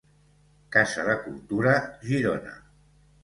[0.75, 1.75] Casa de Cultura,
[2.09, 2.57] Girona.